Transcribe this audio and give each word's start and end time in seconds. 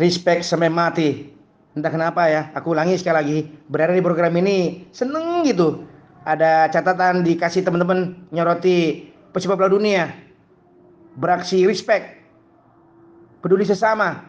respect 0.00 0.48
sampai 0.48 0.72
mati. 0.72 1.28
Entah 1.76 1.92
kenapa 1.92 2.26
ya, 2.26 2.50
aku 2.56 2.72
ulangi 2.74 2.98
sekali 2.98 3.16
lagi. 3.20 3.38
Berada 3.68 3.94
di 3.94 4.02
program 4.02 4.34
ini 4.40 4.88
seneng 4.90 5.44
gitu. 5.46 5.86
Ada 6.24 6.72
catatan 6.72 7.22
dikasih 7.22 7.62
teman-teman 7.62 8.16
nyoroti 8.32 9.06
pesepak 9.30 9.60
bola 9.60 9.70
dunia. 9.70 10.10
Beraksi 11.14 11.68
respect. 11.68 12.18
Peduli 13.44 13.62
sesama. 13.68 14.26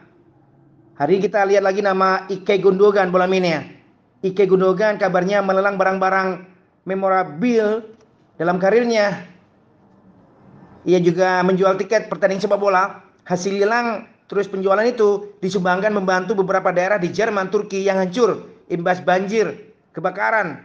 Hari 0.96 1.18
kita 1.18 1.42
lihat 1.48 1.64
lagi 1.64 1.82
nama 1.82 2.28
Ike 2.28 2.62
Gundogan 2.62 3.10
bola 3.10 3.26
ini 3.26 3.50
ya. 3.50 3.60
Ike 4.22 4.46
Gundogan 4.46 5.00
kabarnya 5.00 5.42
melelang 5.42 5.74
barang-barang 5.80 6.46
memorabil 6.86 7.82
dalam 8.38 8.56
karirnya. 8.62 9.26
Ia 10.86 10.98
juga 11.02 11.42
menjual 11.42 11.74
tiket 11.78 12.06
pertandingan 12.06 12.46
sepak 12.46 12.60
bola. 12.60 13.02
Hasil 13.26 13.58
lelang 13.58 14.11
terus 14.32 14.48
penjualan 14.48 14.80
itu 14.88 15.36
disumbangkan 15.44 15.92
membantu 15.92 16.32
beberapa 16.32 16.72
daerah 16.72 16.96
di 16.96 17.12
Jerman, 17.12 17.52
Turki 17.52 17.84
yang 17.84 18.00
hancur 18.00 18.48
imbas 18.72 19.04
banjir, 19.04 19.76
kebakaran. 19.92 20.64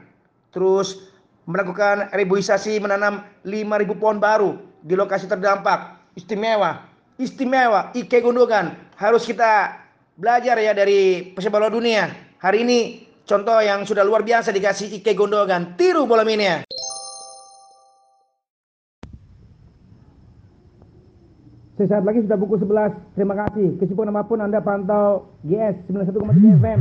Terus 0.55 1.11
melakukan 1.43 2.07
reboisasi 2.15 2.79
menanam 2.79 3.27
5.000 3.43 3.99
pohon 3.99 4.23
baru 4.23 4.55
di 4.79 4.95
lokasi 4.95 5.27
terdampak. 5.27 5.99
Istimewa, 6.15 6.87
istimewa. 7.19 7.91
Ike 7.91 8.23
Gundogan 8.23 8.71
harus 8.95 9.27
kita 9.27 9.75
belajar 10.15 10.55
ya 10.57 10.71
dari 10.71 11.35
pesepak 11.35 11.67
dunia. 11.67 12.09
Hari 12.39 12.63
ini 12.63 12.79
contoh 13.27 13.59
yang 13.59 13.83
sudah 13.83 14.07
luar 14.07 14.23
biasa 14.23 14.55
dikasih 14.55 15.03
Ike 15.03 15.11
Gundogan. 15.11 15.75
Tiru 15.75 16.07
bola 16.07 16.23
ini 16.23 16.47
ya. 16.47 16.63
Sesaat 21.77 22.01
lagi 22.09 22.25
sudah 22.25 22.41
pukul 22.41 22.57
11. 22.57 23.13
Terima 23.13 23.37
kasih. 23.37 23.77
Kesibukan 23.77 24.09
apa 24.09 24.25
pun 24.25 24.41
Anda 24.41 24.65
pantau 24.65 25.29
GS 25.45 25.85
91,3 25.85 26.57
FM. 26.57 26.79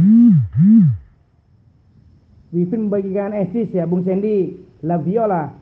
Wifin 2.57 2.89
membagikan 2.89 3.37
esis 3.37 3.69
ya 3.77 3.85
Bung 3.85 4.09
Sandy 4.09 4.57
La 4.81 4.97
Viola. 4.97 5.53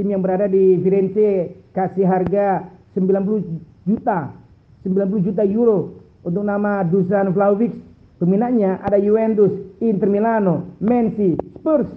Tim 0.00 0.08
yang 0.08 0.24
berada 0.24 0.48
di 0.48 0.80
Firenze 0.80 1.60
kasih 1.76 2.08
harga 2.08 2.72
90 2.96 3.84
juta 3.84 4.32
90 4.80 5.26
juta 5.28 5.42
euro 5.44 6.00
untuk 6.24 6.40
nama 6.40 6.80
Dusan 6.88 7.36
Vlahovic. 7.36 7.76
Peminatnya 8.16 8.80
ada 8.80 8.96
Juventus, 8.96 9.52
Inter 9.84 10.08
Milano, 10.08 10.72
Manchester, 10.80 11.36
Spurs. 11.60 11.90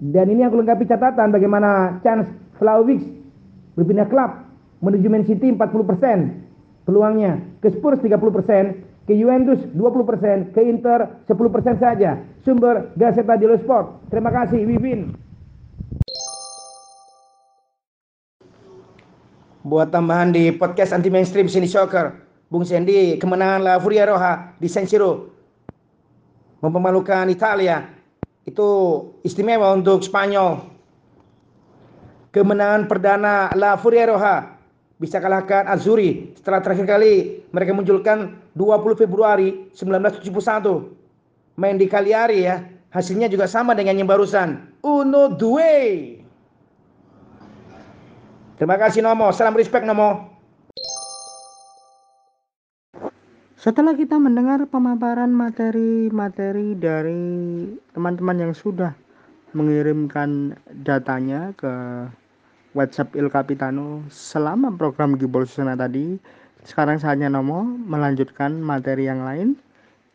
Dan 0.00 0.32
ini 0.32 0.40
aku 0.40 0.56
lengkapi 0.56 0.88
catatan 0.88 1.28
bagaimana 1.28 2.00
chance 2.00 2.32
Vlahovic 2.56 3.04
berpindah 3.76 4.08
klub 4.08 4.41
menuju 4.82 5.06
Man 5.06 5.24
City 5.24 5.54
40% 5.54 6.84
peluangnya, 6.84 7.38
ke 7.62 7.70
Spurs 7.70 8.02
30%, 8.02 9.06
ke 9.06 9.14
Juventus 9.14 9.62
20%, 9.70 10.50
ke 10.50 10.60
Inter 10.66 11.22
10% 11.30 11.78
saja. 11.78 12.18
Sumber 12.42 12.90
Gazeta 12.98 13.38
dello 13.38 13.54
Sport. 13.62 14.10
Terima 14.10 14.34
kasih 14.34 14.66
Wivin. 14.66 15.14
Buat 19.62 19.94
tambahan 19.94 20.34
di 20.34 20.50
podcast 20.50 20.90
anti 20.90 21.06
mainstream 21.06 21.46
sini 21.46 21.70
soccer, 21.70 22.18
Bung 22.50 22.66
Sandy 22.66 23.14
kemenangan 23.14 23.62
La 23.62 23.78
Furia 23.78 24.10
Roja 24.10 24.58
di 24.58 24.66
San 24.66 24.90
Siro 24.90 25.30
mempermalukan 26.58 27.30
Italia 27.30 27.86
itu 28.42 28.68
istimewa 29.22 29.70
untuk 29.70 30.02
Spanyol. 30.02 30.66
Kemenangan 32.34 32.90
perdana 32.90 33.54
La 33.54 33.78
Furia 33.78 34.10
Roja 34.10 34.51
bisa 35.02 35.18
kalahkan 35.18 35.66
Azuri 35.66 36.30
setelah 36.38 36.62
terakhir 36.62 36.86
kali 36.86 37.42
mereka 37.50 37.74
munculkan 37.74 38.38
20 38.54 39.02
Februari 39.02 39.66
1971 39.74 40.30
main 41.58 41.74
di 41.74 41.90
Cagliari 41.90 42.46
ya. 42.46 42.62
Hasilnya 42.92 43.26
juga 43.26 43.48
sama 43.48 43.72
dengan 43.74 43.98
yang 43.98 44.06
barusan. 44.06 44.78
Uno 44.84 45.32
due. 45.32 46.20
Terima 48.60 48.76
kasih 48.76 49.02
Nomo. 49.02 49.32
Salam 49.34 49.56
respect 49.56 49.82
Nomo. 49.88 50.28
Setelah 53.56 53.96
kita 53.96 54.20
mendengar 54.20 54.62
pemaparan 54.68 55.32
materi-materi 55.32 56.76
dari 56.76 57.70
teman-teman 57.96 58.38
yang 58.38 58.52
sudah 58.52 58.92
mengirimkan 59.56 60.58
datanya 60.84 61.54
ke 61.56 61.70
WhatsApp 62.72 63.12
Il 63.20 63.28
Capitano 63.28 64.00
selama 64.08 64.72
program 64.72 65.20
Gibol 65.20 65.44
Susana 65.44 65.76
tadi, 65.76 66.16
sekarang 66.64 66.96
saatnya 66.96 67.28
Nomo 67.28 67.68
melanjutkan 67.68 68.56
materi 68.64 69.04
yang 69.04 69.20
lain. 69.20 69.60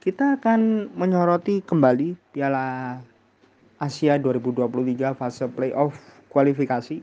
Kita 0.02 0.42
akan 0.42 0.90
menyoroti 0.98 1.62
kembali 1.62 2.18
Piala 2.34 2.98
Asia 3.78 4.18
2023 4.18 5.14
fase 5.14 5.46
playoff 5.54 5.94
kualifikasi. 6.34 6.98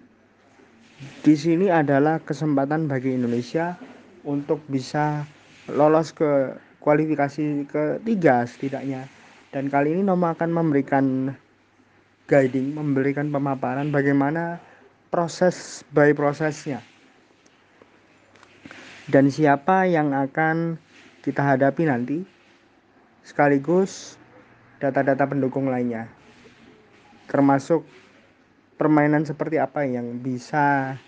Di 1.22 1.34
sini 1.38 1.71
adalah 1.71 2.19
kesempatan 2.19 2.91
bagi 2.91 3.15
Indonesia 3.15 3.78
untuk 4.26 4.59
bisa 4.66 5.22
lolos 5.71 6.10
ke 6.10 6.59
kualifikasi 6.82 7.71
ketiga 7.71 8.42
setidaknya. 8.42 9.06
Dan 9.54 9.71
kali 9.71 9.94
ini 9.94 10.03
Nomo 10.03 10.34
akan 10.34 10.50
memberikan 10.50 11.31
guiding, 12.26 12.75
memberikan 12.75 13.31
pemaparan 13.31 13.94
bagaimana 13.94 14.59
proses 15.15 15.87
by 15.95 16.11
prosesnya. 16.11 16.83
Dan 19.07 19.31
siapa 19.31 19.87
yang 19.87 20.11
akan 20.11 20.75
kita 21.23 21.55
hadapi 21.55 21.87
nanti 21.87 22.27
sekaligus 23.23 24.19
data-data 24.83 25.23
pendukung 25.31 25.71
lainnya. 25.71 26.11
Termasuk 27.31 27.87
permainan 28.75 29.23
seperti 29.23 29.63
apa 29.63 29.87
yang 29.87 30.19
bisa 30.19 30.99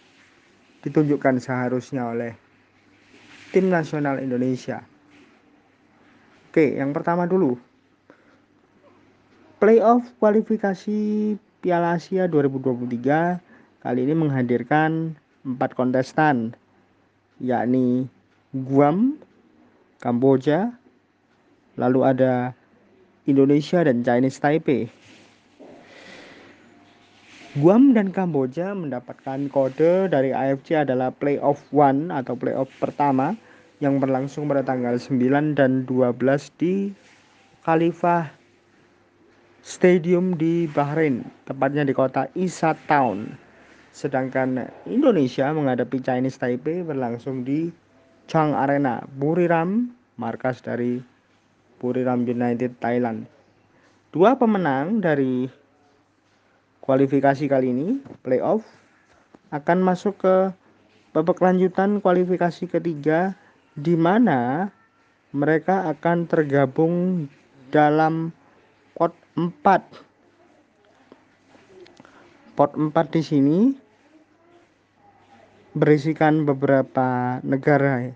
ditunjukkan 0.86 1.42
seharusnya 1.42 2.06
oleh 2.06 2.38
tim 3.50 3.66
nasional 3.66 4.22
Indonesia. 4.22 4.86
Oke, 6.46 6.78
yang 6.78 6.94
pertama 6.94 7.26
dulu. 7.26 7.58
Playoff 9.58 10.06
kualifikasi 10.22 10.98
Piala 11.58 11.98
Asia 11.98 12.30
2023 12.30 13.45
kali 13.86 14.02
ini 14.02 14.18
menghadirkan 14.18 15.14
empat 15.46 15.78
kontestan 15.78 16.58
yakni 17.38 18.10
Guam, 18.50 19.22
Kamboja, 20.02 20.74
lalu 21.78 22.02
ada 22.02 22.50
Indonesia 23.30 23.86
dan 23.86 24.02
Chinese 24.02 24.42
Taipei. 24.42 24.90
Guam 27.62 27.94
dan 27.94 28.10
Kamboja 28.10 28.74
mendapatkan 28.74 29.46
kode 29.54 30.10
dari 30.10 30.34
AFC 30.34 30.82
adalah 30.82 31.14
playoff 31.14 31.62
one 31.70 32.10
atau 32.10 32.34
playoff 32.34 32.66
pertama 32.82 33.38
yang 33.78 34.02
berlangsung 34.02 34.50
pada 34.50 34.66
tanggal 34.66 34.98
9 34.98 35.54
dan 35.54 35.86
12 35.86 36.18
di 36.58 36.90
Khalifah 37.62 38.34
Stadium 39.62 40.34
di 40.34 40.66
Bahrain, 40.66 41.22
tepatnya 41.46 41.86
di 41.86 41.94
kota 41.94 42.26
Isa 42.34 42.74
Town. 42.90 43.45
Sedangkan 43.96 44.60
Indonesia 44.84 45.48
menghadapi 45.56 46.04
Chinese 46.04 46.36
Taipei 46.36 46.84
berlangsung 46.84 47.48
di 47.48 47.72
Chang 48.28 48.52
Arena, 48.52 49.00
Buriram, 49.08 49.88
markas 50.20 50.60
dari 50.60 51.00
Buriram 51.80 52.28
United 52.28 52.76
Thailand. 52.76 53.24
Dua 54.12 54.36
pemenang 54.36 55.00
dari 55.00 55.48
kualifikasi 56.84 57.48
kali 57.48 57.72
ini 57.72 57.96
playoff 58.20 58.68
akan 59.48 59.80
masuk 59.80 60.20
ke 60.20 60.52
babak 61.16 61.40
lanjutan 61.40 62.04
kualifikasi 62.04 62.68
ketiga 62.68 63.32
di 63.72 63.96
mana 63.96 64.68
mereka 65.32 65.88
akan 65.88 66.28
tergabung 66.28 67.24
dalam 67.72 68.28
pot 68.92 69.16
4 69.40 69.56
pot 72.56 72.72
4 72.76 73.16
di 73.16 73.24
sini 73.24 73.85
berisikan 75.76 76.48
beberapa 76.48 77.36
negara 77.44 78.08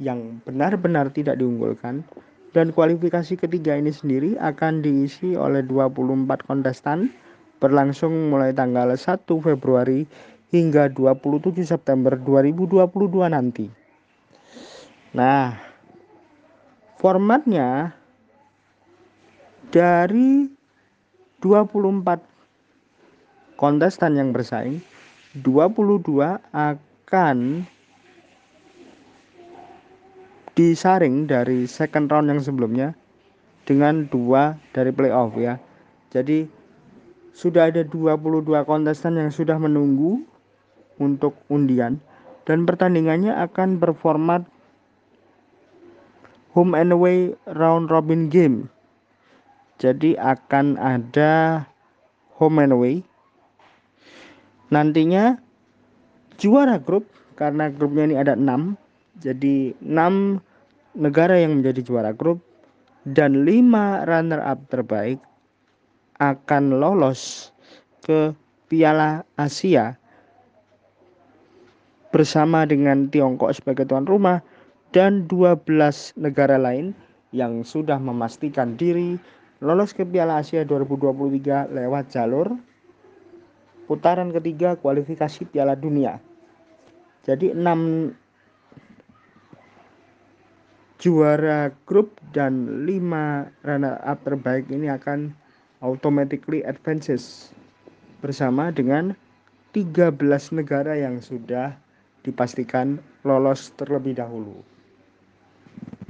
yang 0.00 0.40
benar-benar 0.48 1.12
tidak 1.12 1.36
diunggulkan 1.36 2.08
dan 2.56 2.72
kualifikasi 2.72 3.36
ketiga 3.36 3.76
ini 3.76 3.92
sendiri 3.92 4.40
akan 4.40 4.80
diisi 4.80 5.36
oleh 5.36 5.60
24 5.60 6.48
kontestan 6.48 7.12
berlangsung 7.60 8.32
mulai 8.32 8.56
tanggal 8.56 8.96
1 8.96 9.28
Februari 9.28 10.08
hingga 10.48 10.88
27 10.88 11.64
September 11.68 12.16
2022 12.16 12.88
nanti. 13.28 13.68
Nah, 15.12 15.52
formatnya 16.96 17.92
dari 19.68 20.48
24 21.44 22.24
kontestan 23.60 24.16
yang 24.16 24.32
bersaing, 24.32 24.80
22 25.36 26.40
akan 26.52 26.91
disaring 30.52 31.28
dari 31.28 31.68
second 31.68 32.08
round 32.08 32.28
yang 32.28 32.40
sebelumnya 32.40 32.96
dengan 33.68 34.08
dua 34.08 34.56
dari 34.72 34.92
playoff 34.92 35.36
ya. 35.36 35.56
Jadi 36.12 36.44
sudah 37.32 37.72
ada 37.72 37.80
22 37.84 38.44
kontestan 38.68 39.16
yang 39.16 39.32
sudah 39.32 39.56
menunggu 39.56 40.20
untuk 41.00 41.32
undian 41.48 41.96
dan 42.44 42.68
pertandingannya 42.68 43.32
akan 43.32 43.80
berformat 43.80 44.44
home 46.52 46.76
and 46.76 46.92
away 46.92 47.32
round 47.48 47.88
robin 47.88 48.28
game. 48.28 48.68
Jadi 49.80 50.14
akan 50.20 50.76
ada 50.76 51.64
home 52.36 52.60
and 52.60 52.76
away. 52.76 52.94
Nantinya 54.68 55.40
juara 56.42 56.82
grup 56.82 57.06
karena 57.38 57.70
grupnya 57.70 58.10
ini 58.10 58.16
ada 58.18 58.34
6. 58.34 58.74
Jadi 59.22 59.78
6 59.78 60.42
negara 60.98 61.38
yang 61.38 61.62
menjadi 61.62 61.80
juara 61.86 62.10
grup 62.10 62.42
dan 63.06 63.46
5 63.46 64.10
runner 64.10 64.42
up 64.42 64.58
terbaik 64.66 65.22
akan 66.18 66.82
lolos 66.82 67.54
ke 68.02 68.34
Piala 68.66 69.22
Asia 69.38 69.94
bersama 72.10 72.66
dengan 72.66 73.06
Tiongkok 73.08 73.54
sebagai 73.54 73.86
tuan 73.86 74.04
rumah 74.04 74.42
dan 74.90 75.24
12 75.30 75.64
negara 76.20 76.58
lain 76.58 76.92
yang 77.32 77.64
sudah 77.64 77.96
memastikan 77.96 78.76
diri 78.76 79.16
lolos 79.62 79.94
ke 79.96 80.04
Piala 80.04 80.42
Asia 80.42 80.66
2023 80.66 81.72
lewat 81.72 82.04
jalur 82.12 82.52
putaran 83.88 84.30
ketiga 84.30 84.76
kualifikasi 84.76 85.48
Piala 85.48 85.72
Dunia. 85.78 86.20
Jadi 87.22 87.54
6 87.54 88.14
juara 91.02 91.70
grup 91.86 92.18
dan 92.30 92.86
5 92.86 93.66
runner 93.66 93.98
up 94.02 94.22
terbaik 94.22 94.66
ini 94.70 94.86
akan 94.90 95.34
automatically 95.82 96.62
advances 96.62 97.50
bersama 98.22 98.70
dengan 98.70 99.18
13 99.74 100.14
negara 100.54 100.94
yang 100.94 101.18
sudah 101.18 101.74
dipastikan 102.22 103.02
lolos 103.26 103.74
terlebih 103.74 104.14
dahulu. 104.14 104.62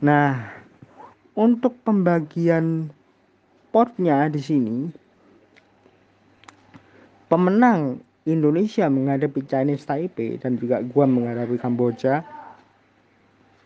Nah, 0.05 0.53
untuk 1.32 1.81
pembagian 1.81 2.93
potnya 3.73 4.29
di 4.29 4.41
sini 4.44 4.76
pemenang 7.32 8.05
Indonesia 8.22 8.86
menghadapi 8.86 9.42
Chinese 9.50 9.82
Taipei 9.82 10.38
dan 10.38 10.54
juga 10.54 10.78
Guam 10.78 11.19
menghadapi 11.19 11.58
Kamboja 11.58 12.22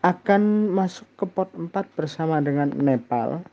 akan 0.00 0.72
masuk 0.72 1.04
ke 1.20 1.24
pot 1.28 1.52
4 1.52 1.68
bersama 1.92 2.40
dengan 2.40 2.72
Nepal 2.72 3.44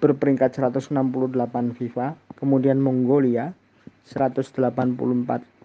berperingkat 0.00 0.56
168 0.56 0.92
FIFA, 1.76 2.16
kemudian 2.36 2.80
Mongolia 2.80 3.56
184 4.08 4.60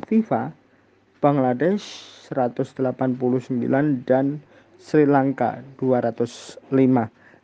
FIFA, 0.08 0.42
Bangladesh 1.20 1.84
189 2.32 3.60
dan 4.08 4.40
Sri 4.80 5.04
Lanka 5.04 5.60
205. 5.80 6.64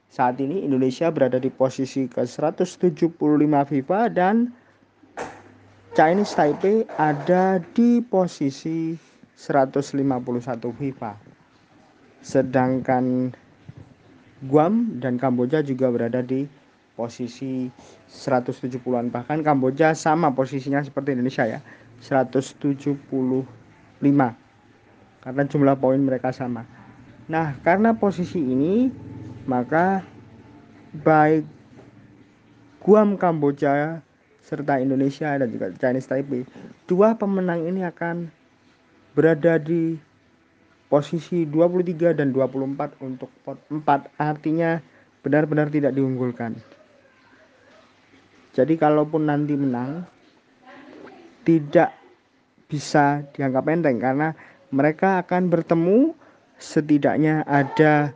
Saat 0.08 0.40
ini 0.40 0.64
Indonesia 0.64 1.12
berada 1.12 1.36
di 1.36 1.52
posisi 1.52 2.08
ke 2.08 2.24
175 2.24 3.12
FIFA 3.68 4.00
dan 4.16 4.56
Chinese 5.96 6.36
Taipei 6.36 6.84
ada 7.00 7.64
di 7.72 8.04
posisi 8.04 9.00
151 9.40 10.04
FIFA. 10.76 11.16
Sedangkan 12.20 13.32
Guam 14.44 15.00
dan 15.00 15.16
Kamboja 15.16 15.64
juga 15.64 15.88
berada 15.88 16.20
di 16.20 16.52
posisi 17.00 17.72
170-an 18.12 19.08
bahkan 19.08 19.40
Kamboja 19.40 19.96
sama 19.96 20.36
posisinya 20.36 20.84
seperti 20.84 21.16
Indonesia 21.16 21.48
ya 21.48 21.64
175 22.04 22.76
karena 25.24 25.44
jumlah 25.48 25.80
poin 25.80 26.04
mereka 26.04 26.36
sama. 26.36 26.68
Nah 27.32 27.56
karena 27.64 27.96
posisi 27.96 28.44
ini 28.44 28.92
maka 29.48 30.04
baik 30.92 31.48
Guam 32.84 33.16
Kamboja 33.16 34.04
serta 34.46 34.78
Indonesia 34.78 35.34
dan 35.34 35.50
juga 35.50 35.74
Chinese 35.82 36.06
Taipei 36.06 36.46
dua 36.86 37.18
pemenang 37.18 37.66
ini 37.66 37.82
akan 37.82 38.30
berada 39.18 39.58
di 39.58 39.98
posisi 40.86 41.50
23 41.50 42.14
dan 42.14 42.30
24 42.30 43.02
untuk 43.02 43.32
pot 43.42 43.58
4 43.74 44.22
artinya 44.22 44.78
benar-benar 45.26 45.74
tidak 45.74 45.98
diunggulkan. 45.98 46.54
Jadi 48.54 48.78
kalaupun 48.78 49.28
nanti 49.28 49.58
menang 49.58 50.06
tidak 51.44 51.92
bisa 52.70 53.26
dianggap 53.34 53.66
enteng 53.68 53.98
karena 54.00 54.32
mereka 54.70 55.22
akan 55.26 55.50
bertemu 55.50 56.14
setidaknya 56.58 57.44
ada 57.46 58.16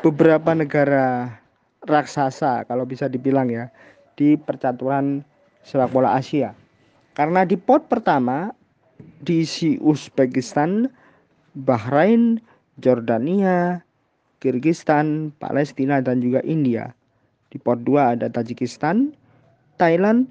beberapa 0.00 0.54
negara 0.54 1.38
raksasa 1.84 2.66
kalau 2.66 2.88
bisa 2.88 3.06
dibilang 3.06 3.50
ya 3.50 3.70
di 4.18 4.34
percaturan 4.34 5.22
sepak 5.62 5.94
bola 5.94 6.18
Asia. 6.18 6.50
Karena 7.14 7.46
di 7.46 7.54
pot 7.54 7.86
pertama 7.86 8.50
diisi 9.22 9.78
Uzbekistan, 9.78 10.90
Bahrain, 11.54 12.42
Jordania, 12.82 13.78
Kirgistan, 14.42 15.30
Palestina 15.38 16.02
dan 16.02 16.18
juga 16.18 16.42
India. 16.42 16.90
Di 17.48 17.62
pot 17.62 17.78
2 17.86 18.18
ada 18.18 18.26
Tajikistan, 18.26 19.14
Thailand, 19.78 20.26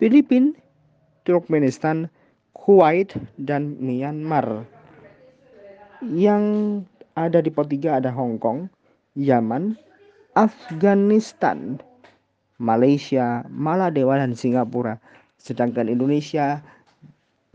Filipina, 0.00 0.52
Turkmenistan, 1.24 2.08
Kuwait, 2.56 3.12
dan 3.40 3.76
Myanmar. 3.80 4.64
Yang 6.02 6.44
ada 7.16 7.40
di 7.40 7.48
pot 7.52 7.68
3 7.68 8.04
ada 8.04 8.10
Hong 8.12 8.36
Kong, 8.36 8.68
Yaman, 9.16 9.76
Afghanistan, 10.36 11.80
Malaysia, 12.58 13.46
Maladewa, 13.48 14.18
dan 14.18 14.34
Singapura. 14.34 14.98
Sedangkan 15.38 15.86
Indonesia 15.86 16.60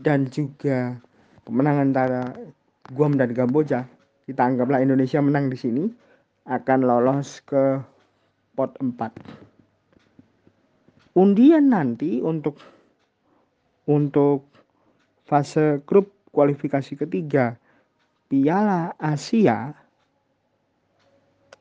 dan 0.00 0.28
juga 0.32 0.96
kemenangan 1.44 1.92
antara 1.92 2.22
Guam 2.92 3.16
dan 3.16 3.32
Kamboja, 3.32 3.84
kita 4.24 4.42
anggaplah 4.44 4.80
Indonesia 4.80 5.20
menang 5.20 5.48
di 5.52 5.56
sini, 5.56 5.84
akan 6.48 6.84
lolos 6.84 7.40
ke 7.44 7.80
pot 8.54 8.76
4 8.80 8.94
undian 11.14 11.70
nanti 11.70 12.18
untuk 12.18 12.58
untuk 13.86 14.50
fase 15.24 15.80
grup 15.86 16.10
kualifikasi 16.34 16.98
ketiga 16.98 17.54
Piala 18.26 18.98
Asia 18.98 19.74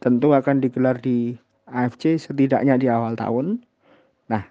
tentu 0.02 0.34
akan 0.34 0.58
digelar 0.60 1.00
di 1.00 1.38
AFC 1.74 2.22
setidaknya 2.22 2.78
di 2.78 2.88
awal 2.88 3.18
tahun. 3.18 3.66
Nah, 4.30 4.46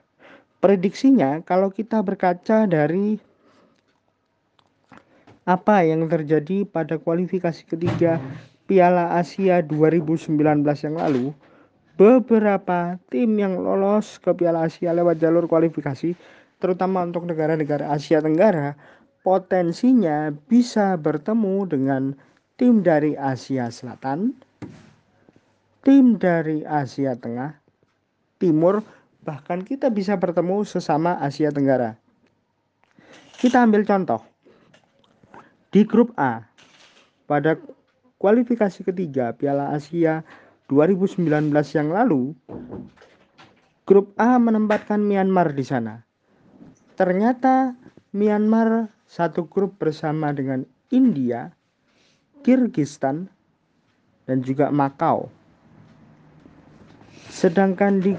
prediksinya 0.59 1.41
kalau 1.47 1.71
kita 1.71 2.03
berkaca 2.03 2.67
dari 2.67 3.23
apa 5.43 5.83
yang 5.83 6.07
terjadi 6.07 6.63
pada 6.67 6.99
kualifikasi 6.99 7.67
ketiga 7.67 8.23
Piala 8.71 9.19
Asia 9.19 9.59
2019 9.63 10.39
yang 10.63 10.97
lalu, 10.99 11.35
beberapa 11.99 12.99
tim 13.11 13.39
yang 13.39 13.59
lolos 13.59 14.23
ke 14.23 14.31
Piala 14.35 14.71
Asia 14.71 14.95
lewat 14.95 15.19
jalur 15.19 15.51
kualifikasi, 15.51 16.15
terutama 16.63 17.03
untuk 17.03 17.27
negara-negara 17.27 17.91
Asia 17.91 18.23
Tenggara, 18.23 18.79
potensinya 19.27 20.31
bisa 20.47 20.95
bertemu 20.95 21.57
dengan 21.67 22.03
tim 22.55 22.87
dari 22.87 23.19
Asia 23.19 23.67
Selatan, 23.67 24.31
tim 25.83 26.15
dari 26.15 26.63
Asia 26.63 27.19
Tengah, 27.19 27.59
Timur, 28.39 28.83
bahkan 29.27 29.67
kita 29.67 29.91
bisa 29.91 30.15
bertemu 30.15 30.63
sesama 30.63 31.19
Asia 31.19 31.51
Tenggara. 31.51 31.99
Kita 33.39 33.67
ambil 33.67 33.83
contoh. 33.83 34.23
Di 35.75 35.83
grup 35.83 36.15
A, 36.15 36.47
pada 37.27 37.59
kualifikasi 38.23 38.87
ketiga 38.87 39.35
Piala 39.35 39.75
Asia 39.75 40.23
2019 40.71 41.27
yang 41.75 41.91
lalu, 41.91 42.31
grup 43.83 44.15
A 44.23 44.39
menempatkan 44.39 45.03
Myanmar 45.03 45.51
di 45.51 45.67
sana. 45.67 46.07
Ternyata 46.95 47.75
Myanmar 48.15 48.87
satu 49.11 49.51
grup 49.51 49.83
bersama 49.83 50.31
dengan 50.31 50.63
India, 50.95 51.51
Kyrgyzstan, 52.47 53.27
dan 54.29 54.39
juga 54.47 54.71
Makau. 54.71 55.42
Sedangkan 57.43 57.99
di 57.99 58.15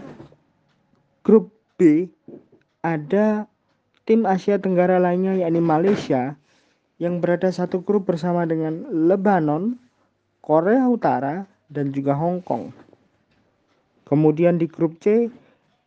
grup 1.24 1.56
B 1.80 2.12
ada 2.84 3.48
tim 4.04 4.28
Asia 4.28 4.60
Tenggara 4.60 5.00
lainnya 5.00 5.40
yakni 5.40 5.64
Malaysia 5.64 6.36
yang 7.00 7.24
berada 7.24 7.48
satu 7.48 7.88
grup 7.88 8.12
bersama 8.12 8.44
dengan 8.44 8.84
Lebanon, 8.92 9.80
Korea 10.44 10.92
Utara, 10.92 11.48
dan 11.72 11.96
juga 11.96 12.20
Hong 12.20 12.44
Kong. 12.44 12.76
Kemudian 14.04 14.60
di 14.60 14.68
grup 14.68 15.00
C 15.00 15.32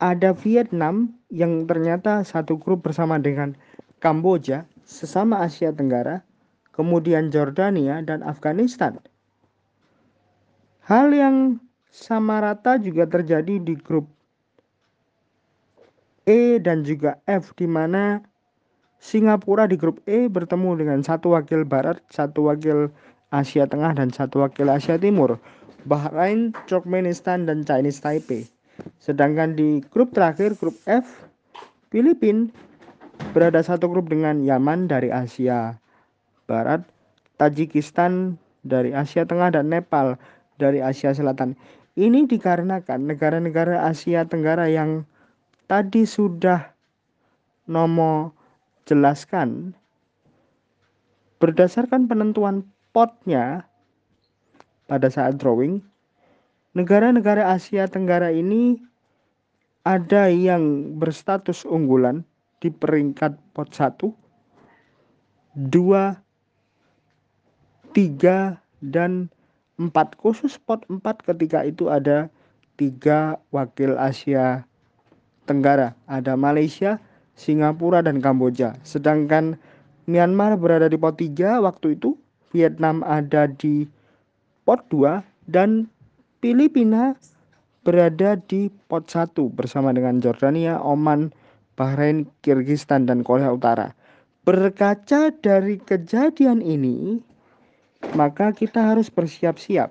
ada 0.00 0.32
Vietnam 0.32 1.12
yang 1.28 1.68
ternyata 1.68 2.24
satu 2.24 2.56
grup 2.56 2.88
bersama 2.88 3.20
dengan 3.20 3.52
Kamboja, 4.00 4.64
sesama 4.88 5.44
Asia 5.44 5.76
Tenggara, 5.76 6.24
kemudian 6.72 7.28
Jordania 7.28 8.00
dan 8.00 8.24
Afghanistan. 8.24 8.96
Hal 10.88 11.12
yang 11.12 11.60
sama 11.90 12.42
rata 12.42 12.76
juga 12.76 13.06
terjadi 13.06 13.60
di 13.62 13.74
grup 13.76 14.06
E 16.26 16.58
dan 16.58 16.82
juga 16.82 17.22
F 17.30 17.54
di 17.54 17.70
mana 17.70 18.18
Singapura 18.98 19.70
di 19.70 19.78
grup 19.78 20.02
E 20.10 20.26
bertemu 20.26 20.74
dengan 20.82 20.98
satu 21.06 21.38
wakil 21.38 21.62
barat, 21.62 22.02
satu 22.10 22.50
wakil 22.50 22.90
Asia 23.30 23.68
Tengah 23.70 23.94
dan 23.94 24.10
satu 24.10 24.42
wakil 24.42 24.66
Asia 24.66 24.98
Timur, 24.98 25.38
Bahrain, 25.86 26.50
Turkmenistan 26.66 27.46
dan 27.46 27.62
Chinese 27.62 28.02
Taipei. 28.02 28.42
Sedangkan 28.98 29.54
di 29.54 29.78
grup 29.94 30.10
terakhir 30.10 30.58
grup 30.58 30.74
F, 30.90 31.30
Filipina 31.94 32.50
berada 33.30 33.62
satu 33.62 33.86
grup 33.86 34.10
dengan 34.10 34.42
Yaman 34.42 34.90
dari 34.90 35.14
Asia 35.14 35.78
Barat, 36.50 36.82
Tajikistan 37.38 38.34
dari 38.66 38.90
Asia 38.90 39.22
Tengah 39.22 39.54
dan 39.54 39.70
Nepal 39.70 40.18
dari 40.58 40.80
Asia 40.82 41.12
Selatan. 41.12 41.54
Ini 41.96 42.28
dikarenakan 42.28 43.08
negara-negara 43.08 43.88
Asia 43.88 44.28
Tenggara 44.28 44.68
yang 44.68 45.08
tadi 45.64 46.04
sudah 46.04 46.76
Nomo 47.66 48.36
jelaskan 48.84 49.72
berdasarkan 51.40 52.04
penentuan 52.04 52.68
potnya 52.92 53.64
pada 54.86 55.08
saat 55.10 55.40
drawing 55.40 55.80
negara-negara 56.76 57.50
Asia 57.56 57.88
Tenggara 57.88 58.28
ini 58.28 58.76
ada 59.88 60.28
yang 60.28 60.94
berstatus 61.00 61.64
unggulan 61.64 62.28
di 62.60 62.68
peringkat 62.68 63.34
pot 63.56 63.72
1 63.72 64.12
2 65.56 65.72
3 67.96 68.84
dan 68.84 69.32
4 69.76 69.92
khusus 70.16 70.56
pot 70.56 70.82
4 70.88 71.02
ketika 71.24 71.64
itu 71.64 71.92
ada 71.92 72.32
tiga 72.80 73.36
wakil 73.52 73.96
Asia 73.96 74.64
Tenggara. 75.46 75.94
Ada 76.10 76.34
Malaysia, 76.34 76.98
Singapura, 77.38 78.02
dan 78.02 78.18
Kamboja. 78.18 78.74
Sedangkan 78.82 79.56
Myanmar 80.06 80.54
berada 80.58 80.86
di 80.90 80.98
pot 80.98 81.18
3 81.18 81.62
waktu 81.62 81.98
itu. 81.98 82.18
Vietnam 82.54 83.04
ada 83.04 83.50
di 83.50 83.84
pot 84.64 84.80
2 84.88 85.20
dan 85.50 85.90
Filipina 86.40 87.12
berada 87.84 88.38
di 88.48 88.72
pot 88.88 89.06
1 89.06 89.34
bersama 89.52 89.92
dengan 89.92 90.18
Jordania, 90.18 90.80
Oman, 90.80 91.30
Bahrain, 91.76 92.24
Kyrgyzstan, 92.40 93.04
dan 93.04 93.22
Korea 93.22 93.52
Utara. 93.52 93.92
Berkaca 94.46 95.34
dari 95.42 95.76
kejadian 95.82 96.62
ini, 96.62 97.18
maka 98.14 98.54
kita 98.54 98.84
harus 98.92 99.10
bersiap-siap. 99.10 99.90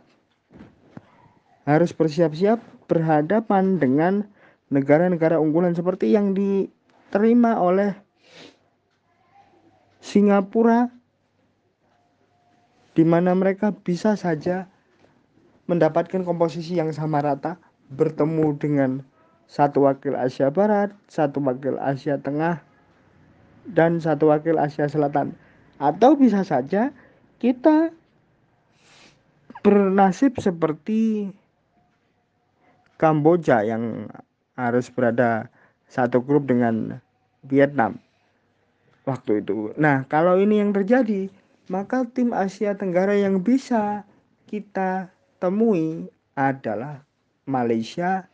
Harus 1.65 1.91
bersiap-siap 1.91 2.61
berhadapan 2.85 3.81
dengan 3.81 4.29
negara-negara 4.69 5.41
unggulan 5.41 5.73
seperti 5.73 6.13
yang 6.13 6.37
diterima 6.37 7.57
oleh 7.57 7.97
Singapura 10.05 10.93
di 12.95 13.03
mana 13.03 13.35
mereka 13.35 13.73
bisa 13.73 14.15
saja 14.15 14.69
mendapatkan 15.65 16.21
komposisi 16.21 16.77
yang 16.77 16.93
sama 16.93 17.19
rata 17.19 17.57
bertemu 17.89 18.55
dengan 18.55 18.91
satu 19.45 19.85
wakil 19.85 20.17
Asia 20.17 20.49
Barat, 20.49 20.93
satu 21.09 21.41
wakil 21.41 21.77
Asia 21.77 22.17
Tengah, 22.17 22.61
dan 23.69 24.01
satu 24.01 24.33
wakil 24.33 24.57
Asia 24.57 24.89
Selatan. 24.89 25.33
Atau 25.77 26.17
bisa 26.17 26.41
saja 26.45 26.93
kita 27.41 27.93
bernasib 29.65 30.37
seperti 30.37 31.33
Kamboja 33.01 33.65
yang 33.65 34.05
harus 34.53 34.93
berada 34.93 35.49
satu 35.89 36.21
grup 36.21 36.45
dengan 36.45 37.01
Vietnam 37.41 37.97
waktu 39.09 39.41
itu. 39.41 39.73
Nah, 39.75 40.05
kalau 40.05 40.37
ini 40.37 40.61
yang 40.61 40.69
terjadi, 40.69 41.27
maka 41.67 42.05
tim 42.05 42.29
Asia 42.29 42.77
Tenggara 42.77 43.17
yang 43.17 43.41
bisa 43.41 44.05
kita 44.45 45.09
temui 45.41 46.13
adalah 46.37 47.01
Malaysia 47.49 48.29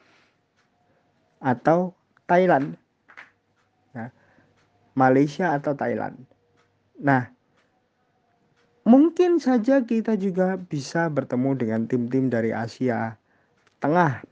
atau 1.39 1.95
Thailand. 2.27 2.75
Nah, 3.95 4.11
Malaysia 4.93 5.55
atau 5.55 5.73
Thailand. 5.73 6.21
Nah, 7.01 7.33
mungkin 8.87 9.37
saja 9.37 9.81
kita 9.85 10.17
juga 10.17 10.57
bisa 10.57 11.09
bertemu 11.11 11.49
dengan 11.57 11.81
tim-tim 11.85 12.31
dari 12.31 12.49
Asia 12.55 13.17
Tengah 13.81 14.25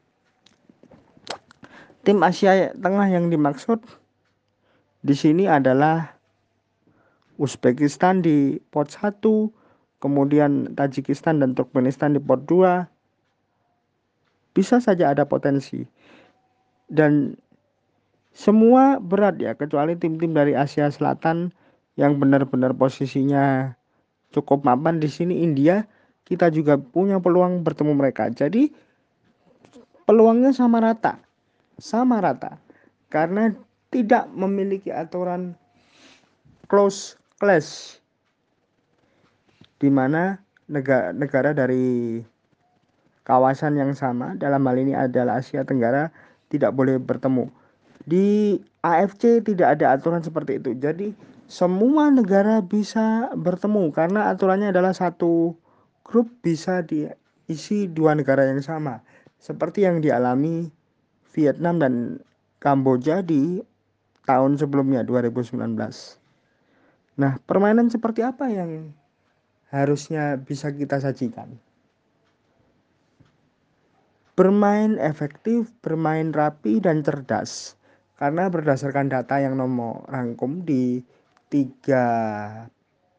Tim 2.04 2.26
Asia 2.26 2.74
Tengah 2.74 3.08
yang 3.12 3.30
dimaksud 3.30 3.84
di 5.00 5.16
sini 5.16 5.48
adalah 5.48 6.20
Uzbekistan 7.40 8.20
di 8.20 8.60
pot 8.68 8.92
1, 8.92 9.24
kemudian 10.04 10.76
Tajikistan 10.76 11.40
dan 11.40 11.56
Turkmenistan 11.56 12.12
di 12.12 12.20
pot 12.20 12.44
2. 12.44 12.84
Bisa 14.52 14.84
saja 14.84 15.16
ada 15.16 15.24
potensi. 15.24 15.88
Dan 16.92 17.40
semua 18.36 19.00
berat 19.00 19.40
ya 19.40 19.56
kecuali 19.56 19.96
tim-tim 19.96 20.36
dari 20.36 20.52
Asia 20.52 20.92
Selatan 20.92 21.56
yang 21.96 22.20
benar-benar 22.20 22.76
posisinya 22.76 23.72
cukup 24.34 24.66
mapan 24.66 25.02
di 25.02 25.10
sini 25.10 25.42
India 25.42 25.86
kita 26.30 26.54
juga 26.54 26.78
punya 26.78 27.18
peluang 27.18 27.66
bertemu 27.66 27.94
mereka. 27.98 28.30
Jadi 28.30 28.70
peluangnya 30.06 30.54
sama 30.54 30.82
rata 30.82 31.18
sama 31.80 32.20
rata 32.20 32.60
karena 33.10 33.56
tidak 33.90 34.30
memiliki 34.36 34.94
aturan 34.94 35.56
close 36.70 37.18
class 37.42 37.98
di 39.82 39.90
mana 39.90 40.38
negara, 40.70 41.16
negara 41.16 41.56
dari 41.56 42.22
kawasan 43.26 43.80
yang 43.80 43.96
sama 43.98 44.38
dalam 44.38 44.62
hal 44.68 44.78
ini 44.78 44.94
adalah 44.94 45.42
Asia 45.42 45.66
Tenggara 45.66 46.14
tidak 46.54 46.76
boleh 46.76 47.00
bertemu. 47.02 47.50
Di 48.06 48.60
AFC 48.86 49.42
tidak 49.42 49.80
ada 49.80 49.98
aturan 49.98 50.22
seperti 50.22 50.62
itu. 50.62 50.76
Jadi 50.78 51.16
semua 51.50 52.14
negara 52.14 52.62
bisa 52.62 53.34
bertemu 53.34 53.90
karena 53.90 54.30
aturannya 54.30 54.70
adalah 54.70 54.94
satu 54.94 55.58
grup 56.06 56.30
bisa 56.46 56.86
diisi 56.86 57.90
dua 57.90 58.14
negara 58.14 58.46
yang 58.46 58.62
sama. 58.62 59.02
Seperti 59.42 59.82
yang 59.82 59.98
dialami 59.98 60.70
Vietnam 61.34 61.82
dan 61.82 61.94
Kamboja 62.62 63.26
di 63.26 63.66
tahun 64.30 64.62
sebelumnya 64.62 65.02
2019. 65.02 65.58
Nah, 67.18 67.42
permainan 67.50 67.90
seperti 67.90 68.22
apa 68.22 68.46
yang 68.54 68.94
harusnya 69.74 70.38
bisa 70.38 70.70
kita 70.70 71.02
sajikan? 71.02 71.58
Bermain 74.38 75.02
efektif, 75.02 75.74
bermain 75.82 76.30
rapi 76.30 76.78
dan 76.78 77.02
cerdas. 77.02 77.74
Karena 78.22 78.52
berdasarkan 78.52 79.10
data 79.10 79.40
yang 79.42 79.58
nomor 79.58 80.06
rangkum 80.12 80.62
di 80.68 81.02
tiga 81.50 82.06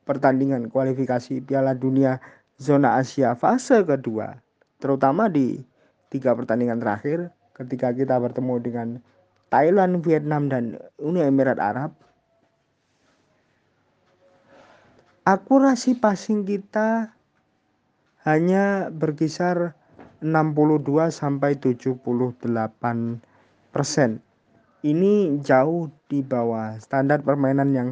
pertandingan 0.06 0.70
kualifikasi 0.70 1.42
Piala 1.44 1.74
Dunia 1.74 2.18
zona 2.58 2.98
Asia 2.98 3.34
fase 3.34 3.82
kedua, 3.82 4.38
terutama 4.78 5.26
di 5.30 5.62
tiga 6.10 6.34
pertandingan 6.34 6.82
terakhir, 6.82 7.30
ketika 7.54 7.94
kita 7.94 8.18
bertemu 8.18 8.54
dengan 8.62 8.88
Thailand, 9.50 10.02
Vietnam, 10.06 10.46
dan 10.46 10.78
Uni 11.02 11.22
Emirat 11.26 11.58
Arab, 11.58 11.90
akurasi 15.26 15.98
passing 15.98 16.46
kita 16.46 17.10
hanya 18.22 18.90
berkisar 18.94 19.74
62 20.20 21.08
sampai 21.10 21.56
78 21.56 22.04
persen. 23.72 24.20
Ini 24.80 25.40
jauh 25.44 25.92
di 26.08 26.24
bawah 26.24 26.76
standar 26.80 27.20
permainan 27.20 27.72
yang 27.72 27.88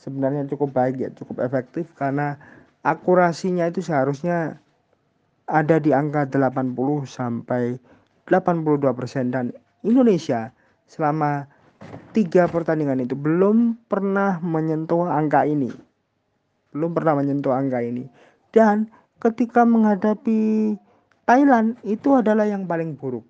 sebenarnya 0.00 0.48
cukup 0.48 0.72
baik 0.72 0.96
ya, 0.96 1.12
cukup 1.12 1.44
efektif 1.44 1.84
karena 1.94 2.40
akurasinya 2.80 3.68
itu 3.68 3.84
seharusnya 3.84 4.56
ada 5.44 5.76
di 5.76 5.92
angka 5.92 6.24
80 6.32 6.72
sampai 7.04 7.76
82% 8.24 9.34
dan 9.34 9.52
Indonesia 9.84 10.54
selama 10.88 11.44
tiga 12.16 12.46
pertandingan 12.46 13.02
itu 13.04 13.18
belum 13.18 13.76
pernah 13.90 14.40
menyentuh 14.40 15.10
angka 15.10 15.44
ini. 15.44 15.68
Belum 16.70 16.94
pernah 16.94 17.18
menyentuh 17.18 17.50
angka 17.50 17.82
ini. 17.82 18.06
Dan 18.54 18.86
ketika 19.18 19.66
menghadapi 19.66 20.74
Thailand 21.26 21.78
itu 21.82 22.14
adalah 22.14 22.46
yang 22.46 22.66
paling 22.66 22.94
buruk. 22.94 23.26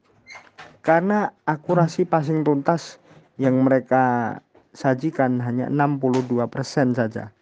Karena 0.80 1.32
akurasi 1.44 2.08
passing 2.08 2.40
tuntas 2.44 3.00
yang 3.36 3.56
mereka 3.60 4.36
sajikan 4.70 5.42
hanya 5.42 5.66
62% 5.68 6.94
saja. 6.94 7.34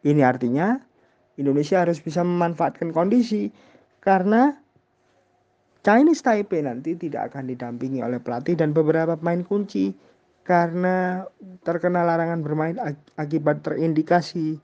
Ini 0.00 0.24
artinya 0.24 0.80
Indonesia 1.36 1.84
harus 1.84 2.00
bisa 2.00 2.24
memanfaatkan 2.24 2.92
kondisi 2.92 3.52
karena 4.00 4.56
Chinese 5.80 6.20
Taipei 6.20 6.60
nanti 6.60 6.96
tidak 6.96 7.32
akan 7.32 7.48
didampingi 7.48 8.04
oleh 8.04 8.20
pelatih 8.20 8.56
dan 8.56 8.76
beberapa 8.76 9.16
pemain 9.16 9.40
kunci 9.40 9.96
karena 10.44 11.24
terkena 11.64 12.04
larangan 12.04 12.44
bermain 12.44 12.76
akibat 13.16 13.64
terindikasi 13.64 14.60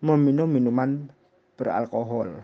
meminum 0.00 0.48
minuman 0.48 1.12
beralkohol. 1.60 2.40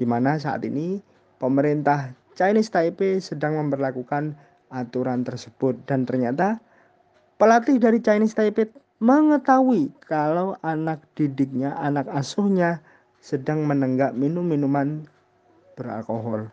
Di 0.00 0.08
mana 0.08 0.40
saat 0.40 0.64
ini 0.64 1.00
pemerintah 1.36 2.16
Chinese 2.32 2.72
Taipei 2.72 3.20
sedang 3.20 3.60
memperlakukan 3.60 4.32
aturan 4.72 5.24
tersebut 5.24 5.84
dan 5.84 6.08
ternyata 6.08 6.60
pelatih 7.38 7.78
dari 7.78 8.02
Chinese 8.02 8.34
Taipei 8.34 8.66
mengetahui 8.98 9.94
kalau 10.02 10.58
anak 10.66 10.98
didiknya, 11.14 11.72
anak 11.78 12.10
asuhnya 12.10 12.82
sedang 13.22 13.62
menenggak 13.62 14.12
minum 14.18 14.42
minuman 14.42 15.06
beralkohol. 15.78 16.50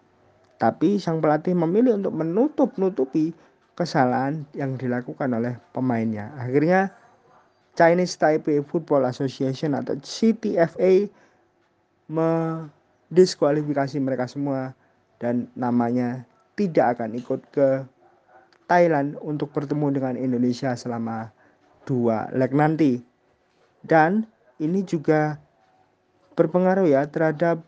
Tapi 0.61 1.01
sang 1.01 1.19
pelatih 1.19 1.57
memilih 1.57 1.97
untuk 1.99 2.13
menutup-nutupi 2.15 3.33
kesalahan 3.75 4.47
yang 4.55 4.79
dilakukan 4.79 5.27
oleh 5.35 5.59
pemainnya. 5.75 6.31
Akhirnya 6.39 6.93
Chinese 7.75 8.15
Taipei 8.15 8.63
Football 8.63 9.03
Association 9.09 9.75
atau 9.75 9.99
CTFA 9.99 11.11
mendiskualifikasi 12.07 13.97
mereka 13.99 14.29
semua 14.31 14.71
dan 15.19 15.51
namanya 15.57 16.23
tidak 16.55 16.95
akan 16.95 17.19
ikut 17.19 17.41
ke 17.51 17.83
Thailand 18.65 19.17
untuk 19.22 19.53
bertemu 19.53 19.88
dengan 19.93 20.15
Indonesia 20.17 20.74
selama 20.74 21.29
dua 21.86 22.29
leg 22.34 22.51
nanti. 22.51 23.01
Dan 23.86 24.25
ini 24.57 24.81
juga 24.81 25.38
berpengaruh 26.34 26.89
ya 26.89 27.05
terhadap 27.05 27.62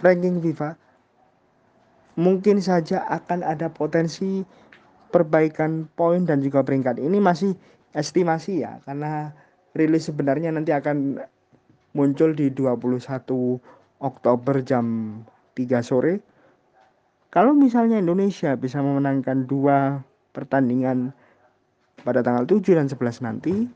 ranking 0.00 0.40
FIFA 0.40 0.80
mungkin 2.14 2.62
saja 2.62 3.02
akan 3.10 3.42
ada 3.42 3.70
potensi 3.70 4.46
perbaikan 5.10 5.86
poin 5.94 6.26
dan 6.26 6.42
juga 6.42 6.62
peringkat. 6.62 6.98
Ini 6.98 7.18
masih 7.22 7.54
estimasi 7.94 8.66
ya 8.66 8.82
karena 8.82 9.30
rilis 9.74 10.10
sebenarnya 10.10 10.50
nanti 10.50 10.74
akan 10.74 11.22
muncul 11.94 12.34
di 12.34 12.50
21 12.50 12.98
Oktober 14.02 14.56
jam 14.66 14.86
3 15.54 15.82
sore. 15.86 16.18
Kalau 17.34 17.50
misalnya 17.50 17.98
Indonesia 17.98 18.54
bisa 18.54 18.78
memenangkan 18.78 19.50
dua 19.50 20.06
pertandingan 20.30 21.10
pada 22.06 22.22
tanggal 22.22 22.46
7 22.46 22.78
dan 22.78 22.86
11 22.86 23.26
nanti, 23.26 23.66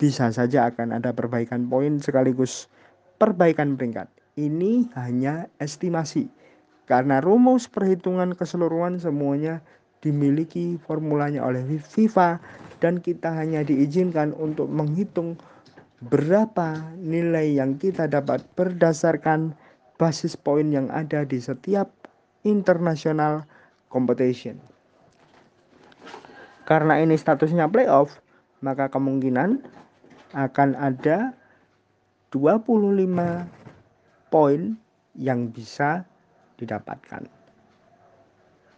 bisa 0.00 0.32
saja 0.32 0.72
akan 0.72 0.96
ada 0.96 1.12
perbaikan 1.12 1.68
poin 1.68 2.00
sekaligus 2.00 2.72
perbaikan 3.20 3.76
peringkat. 3.76 4.08
Ini 4.40 4.88
hanya 4.96 5.52
estimasi 5.60 6.32
karena 6.88 7.20
rumus 7.20 7.68
perhitungan 7.68 8.32
keseluruhan 8.32 8.96
semuanya 8.96 9.60
dimiliki 10.00 10.80
formulanya 10.80 11.44
oleh 11.44 11.60
FIFA 11.80 12.40
dan 12.80 13.04
kita 13.04 13.36
hanya 13.36 13.60
diizinkan 13.64 14.32
untuk 14.36 14.72
menghitung 14.72 15.36
berapa 16.00 16.88
nilai 17.00 17.56
yang 17.56 17.76
kita 17.76 18.08
dapat 18.08 18.44
berdasarkan 18.56 19.56
basis 20.00 20.36
poin 20.36 20.68
yang 20.72 20.88
ada 20.88 21.24
di 21.24 21.36
setiap 21.40 22.03
international 22.44 23.48
competition. 23.90 24.60
Karena 26.64 27.00
ini 27.00 27.16
statusnya 27.16 27.68
playoff, 27.68 28.20
maka 28.64 28.88
kemungkinan 28.88 29.60
akan 30.32 30.70
ada 30.80 31.36
25 32.32 33.44
poin 34.32 34.74
yang 35.14 35.52
bisa 35.52 36.08
didapatkan. 36.56 37.28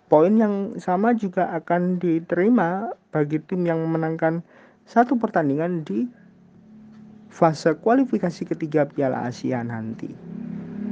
Poin 0.07 0.33
yang 0.39 0.79
sama 0.79 1.15
juga 1.19 1.51
akan 1.51 1.99
diterima 1.99 2.95
bagi 3.11 3.43
tim 3.43 3.67
yang 3.67 3.83
memenangkan 3.83 4.43
satu 4.87 5.19
pertandingan 5.19 5.83
di 5.83 6.07
fase 7.27 7.75
kualifikasi 7.75 8.47
ketiga 8.55 8.87
Piala 8.87 9.27
Asia 9.27 9.61
nanti. 9.67 10.09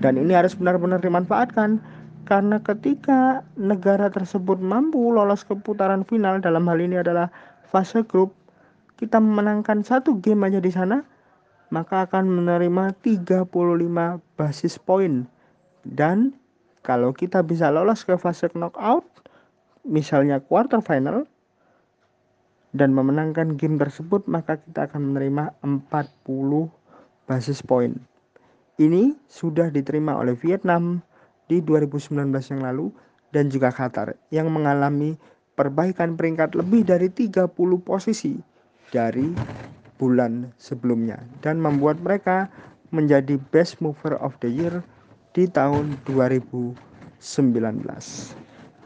Dan 0.02 0.18
ini 0.18 0.34
harus 0.34 0.58
benar-benar 0.58 0.98
dimanfaatkan 0.98 1.78
karena 2.24 2.60
ketika 2.64 3.44
negara 3.54 4.08
tersebut 4.08 4.58
mampu 4.58 5.12
lolos 5.12 5.44
ke 5.44 5.54
putaran 5.54 6.02
final 6.08 6.40
dalam 6.40 6.64
hal 6.66 6.80
ini 6.80 7.00
adalah 7.00 7.28
fase 7.68 8.02
grup, 8.04 8.32
kita 8.96 9.20
memenangkan 9.20 9.84
satu 9.84 10.16
game 10.18 10.48
aja 10.48 10.58
di 10.58 10.72
sana, 10.72 11.04
maka 11.68 12.08
akan 12.08 12.42
menerima 12.42 12.96
35 13.04 13.46
basis 14.40 14.80
poin 14.80 15.28
dan 15.84 16.32
kalau 16.80 17.12
kita 17.12 17.44
bisa 17.44 17.68
lolos 17.68 18.04
ke 18.04 18.16
fase 18.16 18.48
knockout, 18.52 19.04
misalnya 19.84 20.40
quarter 20.40 20.80
final, 20.80 21.28
dan 22.74 22.90
memenangkan 22.92 23.54
game 23.56 23.78
tersebut, 23.78 24.26
maka 24.28 24.58
kita 24.58 24.90
akan 24.90 25.12
menerima 25.12 25.54
40 25.62 26.68
basis 27.24 27.64
point. 27.64 27.96
Ini 28.76 29.14
sudah 29.30 29.70
diterima 29.70 30.18
oleh 30.18 30.34
Vietnam 30.34 30.98
di 31.50 31.60
2019 31.60 32.30
yang 32.30 32.62
lalu 32.62 32.88
dan 33.34 33.50
juga 33.50 33.74
Qatar 33.74 34.14
yang 34.30 34.48
mengalami 34.48 35.18
perbaikan 35.54 36.14
peringkat 36.18 36.54
lebih 36.58 36.86
dari 36.86 37.10
30 37.10 37.50
posisi 37.82 38.38
dari 38.90 39.34
bulan 39.98 40.50
sebelumnya 40.58 41.22
dan 41.42 41.62
membuat 41.62 42.02
mereka 42.02 42.50
menjadi 42.94 43.38
best 43.50 43.82
mover 43.82 44.14
of 44.22 44.38
the 44.42 44.50
year 44.50 44.82
di 45.34 45.50
tahun 45.50 45.98
2019. 46.06 46.78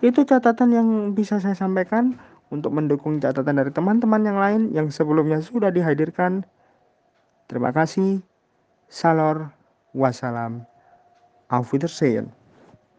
Itu 0.01 0.21
catatan 0.25 0.71
yang 0.73 0.89
bisa 1.13 1.43
saya 1.43 1.59
sampaikan 1.59 2.17
untuk 2.49 2.73
mendukung 2.73 3.21
catatan 3.21 3.61
dari 3.61 3.69
teman-teman 3.69 4.23
yang 4.25 4.39
lain 4.41 4.63
yang 4.73 4.89
sebelumnya 4.89 5.45
sudah 5.45 5.69
dihadirkan. 5.69 6.47
Terima 7.51 7.73
kasih. 7.75 8.25
Salor. 8.89 9.53
Wassalam. 9.93 10.65
Auf 11.49 11.73
Wiedersehen. 11.73 12.38